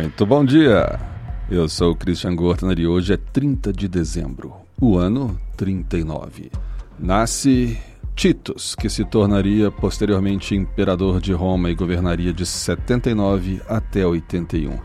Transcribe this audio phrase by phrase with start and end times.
[0.00, 0.96] Muito bom dia!
[1.50, 6.52] Eu sou o Christian Gortner e hoje é 30 de dezembro, o ano 39.
[6.96, 7.76] Nasce
[8.14, 14.78] Titus, que se tornaria posteriormente imperador de Roma e governaria de 79 até 81.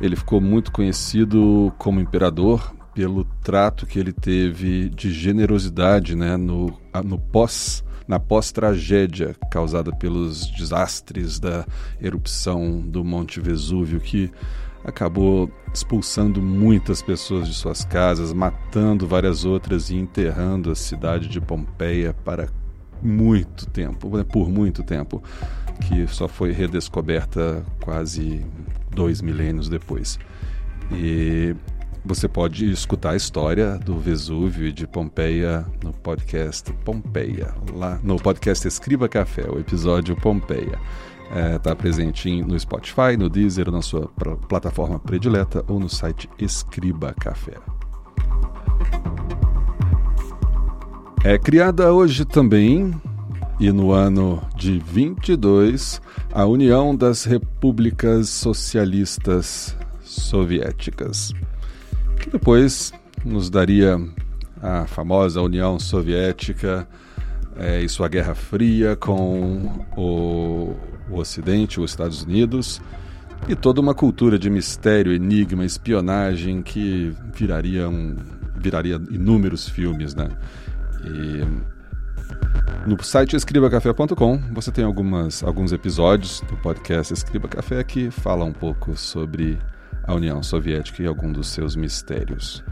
[0.00, 6.78] Ele ficou muito conhecido como imperador pelo trato que ele teve de generosidade né, no,
[7.04, 11.64] no pós na pós-tragédia causada pelos desastres da
[12.00, 14.30] erupção do Monte Vesúvio, que
[14.84, 21.40] acabou expulsando muitas pessoas de suas casas, matando várias outras e enterrando a cidade de
[21.40, 22.48] Pompeia para
[23.00, 25.22] muito tempo, né, por muito tempo,
[25.80, 28.44] que só foi redescoberta quase
[28.90, 30.18] dois milênios depois.
[30.92, 31.54] E
[32.04, 38.16] você pode escutar a história do Vesúvio e de Pompeia no podcast Pompeia, lá no
[38.16, 40.78] podcast Escriba Café, o episódio Pompeia.
[41.26, 44.08] Está é, tá presente no Spotify, no Deezer, na sua
[44.48, 47.54] plataforma predileta ou no site Escriba Café.
[51.24, 52.92] É criada hoje também,
[53.60, 61.32] e no ano de 22, a União das Repúblicas Socialistas Soviéticas
[62.22, 62.92] que depois
[63.24, 64.00] nos daria
[64.62, 66.86] a famosa União Soviética
[67.56, 70.76] é, e sua Guerra Fria com o,
[71.10, 72.80] o Ocidente, os Estados Unidos,
[73.48, 78.16] e toda uma cultura de mistério, enigma, espionagem que viraria, um,
[78.56, 80.28] viraria inúmeros filmes, né?
[81.04, 81.44] E
[82.88, 88.52] no site escribacafé.com você tem algumas, alguns episódios do podcast Escriba Café que falam um
[88.52, 89.58] pouco sobre
[90.04, 92.64] a União Soviética e algum dos seus mistérios.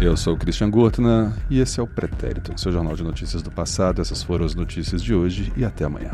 [0.00, 4.00] Eu sou Christian Gurtner e esse é o Pretérito, seu jornal de notícias do passado.
[4.00, 6.10] Essas foram as notícias de hoje e até amanhã.